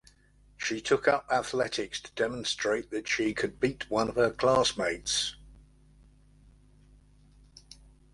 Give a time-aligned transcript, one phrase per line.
[0.57, 5.35] She took up athletics to demonstrate that she could beat one of her classmates.